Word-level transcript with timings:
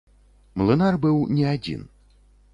Млынар 0.61 0.97
быў 1.05 1.21
не 1.37 1.45
адзін. 1.53 1.87